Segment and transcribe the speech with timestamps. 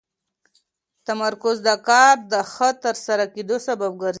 [1.07, 4.09] تمرکز د کار د ښه ترسره کېدو سبب ګرځي.